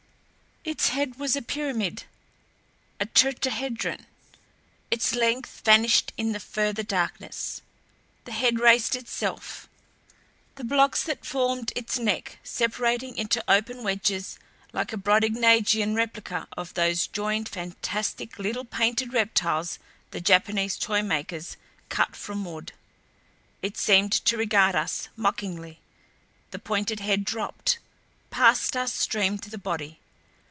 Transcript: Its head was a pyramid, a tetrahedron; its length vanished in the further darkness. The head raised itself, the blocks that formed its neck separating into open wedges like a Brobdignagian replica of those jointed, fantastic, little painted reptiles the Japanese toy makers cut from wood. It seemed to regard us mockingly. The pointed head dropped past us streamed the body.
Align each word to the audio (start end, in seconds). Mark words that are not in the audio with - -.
Its 0.63 0.89
head 0.89 1.15
was 1.17 1.35
a 1.35 1.41
pyramid, 1.41 2.03
a 2.99 3.05
tetrahedron; 3.07 4.05
its 4.91 5.15
length 5.15 5.61
vanished 5.65 6.13
in 6.17 6.33
the 6.33 6.39
further 6.39 6.83
darkness. 6.83 7.63
The 8.25 8.31
head 8.31 8.59
raised 8.59 8.95
itself, 8.95 9.67
the 10.57 10.63
blocks 10.63 11.01
that 11.05 11.25
formed 11.25 11.73
its 11.75 11.97
neck 11.97 12.37
separating 12.43 13.17
into 13.17 13.43
open 13.47 13.81
wedges 13.83 14.37
like 14.71 14.93
a 14.93 14.97
Brobdignagian 14.97 15.95
replica 15.95 16.47
of 16.55 16.75
those 16.75 17.07
jointed, 17.07 17.51
fantastic, 17.51 18.37
little 18.37 18.63
painted 18.65 19.13
reptiles 19.13 19.79
the 20.11 20.21
Japanese 20.21 20.77
toy 20.77 21.01
makers 21.01 21.57
cut 21.89 22.15
from 22.15 22.45
wood. 22.45 22.71
It 23.63 23.77
seemed 23.79 24.11
to 24.11 24.37
regard 24.37 24.75
us 24.75 25.09
mockingly. 25.15 25.79
The 26.51 26.59
pointed 26.59 26.99
head 26.99 27.25
dropped 27.25 27.79
past 28.29 28.77
us 28.77 28.93
streamed 28.93 29.39
the 29.39 29.57
body. 29.57 29.97